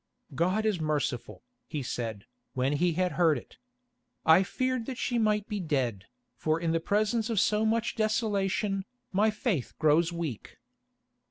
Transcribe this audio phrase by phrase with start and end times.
[0.33, 3.57] "God is merciful," he said, when he had heard it.
[4.25, 8.85] "I feared that she might be dead, for in the presence of so much desolation,
[9.11, 10.57] my faith grows weak."